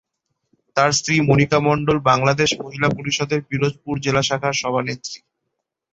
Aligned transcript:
তার 0.75 0.91
স্ত্রী 0.91 1.15
মনিকা 1.27 1.59
মন্ডল 1.67 1.97
বাংলাদেশ 2.09 2.49
মহিলা 2.61 2.87
পরিষদের 2.97 3.39
পিরোজপুর 3.49 3.95
জেলা 4.05 4.21
শাখার 4.21 4.55
সভানেত্রী। 4.61 5.17